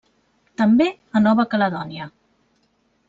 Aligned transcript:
També 0.61 0.87
a 1.19 1.23
Nova 1.25 1.45
Caledònia. 1.53 2.09